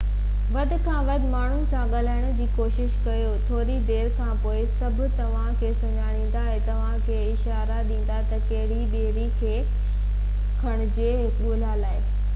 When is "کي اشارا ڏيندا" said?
7.09-8.17